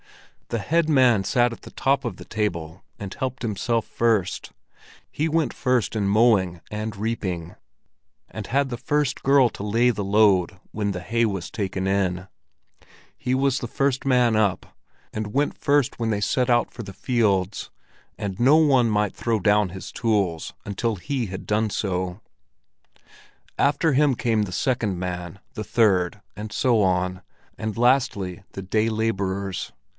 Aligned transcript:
The 0.47 0.57
head 0.59 0.89
man 0.89 1.23
sat 1.23 1.53
at 1.53 1.61
the 1.61 1.69
top 1.71 2.03
of 2.03 2.17
the 2.17 2.25
table 2.25 2.83
and 2.99 3.13
helped 3.13 3.43
himself 3.43 3.85
first, 3.85 4.51
he 5.09 5.29
went 5.29 5.53
first 5.53 5.95
in 5.95 6.07
mowing 6.09 6.59
and 6.71 6.93
reaping, 6.95 7.55
and 8.29 8.47
had 8.47 8.69
the 8.69 8.77
first 8.77 9.23
girl 9.23 9.47
to 9.49 9.63
lay 9.63 9.91
the 9.91 10.03
load 10.03 10.59
when 10.71 10.91
the 10.91 10.99
hay 11.01 11.23
was 11.23 11.51
taken 11.51 11.85
in; 11.87 12.27
he 13.15 13.33
was 13.35 13.59
the 13.59 13.67
first 13.67 14.03
man 14.03 14.35
up, 14.35 14.75
and 15.13 15.35
went 15.35 15.55
first 15.57 15.99
when 15.99 16.09
they 16.09 16.19
set 16.19 16.49
out 16.49 16.71
for 16.73 16.81
the 16.83 16.93
fields, 16.93 17.69
and 18.17 18.37
no 18.39 18.57
one 18.57 18.89
might 18.89 19.15
throw 19.15 19.39
down 19.39 19.69
his 19.69 19.91
tools 19.91 20.51
until 20.65 20.95
he 20.95 21.27
had 21.27 21.45
done 21.45 21.69
so. 21.69 22.19
After 23.57 23.93
him 23.93 24.15
came 24.15 24.41
the 24.43 24.51
second 24.51 24.97
man, 24.99 25.39
the 25.53 25.63
third, 25.63 26.21
and 26.35 26.51
so 26.51 26.81
on, 26.81 27.21
and 27.57 27.77
lastly 27.77 28.43
the 28.53 28.63
day 28.63 28.89
laborers. 28.89 29.71